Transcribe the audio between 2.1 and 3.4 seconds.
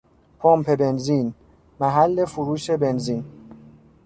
فروش بنزین